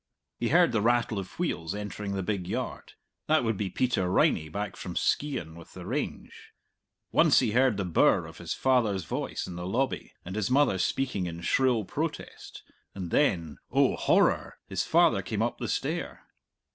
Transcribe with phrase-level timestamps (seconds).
[0.39, 2.93] He heard the rattle of wheels entering the big yard;
[3.27, 6.53] that would be Peter Riney back from Skeighan with the range.
[7.11, 10.79] Once he heard the birr of his father's voice in the lobby and his mother
[10.79, 12.63] speaking in shrill protest,
[12.95, 14.57] and then oh, horror!
[14.65, 16.25] his father came up the stair.